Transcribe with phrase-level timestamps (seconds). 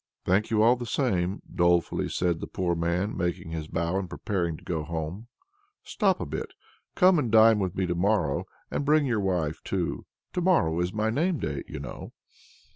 [0.25, 4.57] "Thank you all the same," dolefully said the poor man, making his bow and preparing
[4.57, 5.27] to go home.
[5.83, 6.53] "Stop a bit!
[6.95, 10.91] come and dine with me to morrow, and bring your wife, too: to morrow is
[10.91, 12.13] my name day, you know."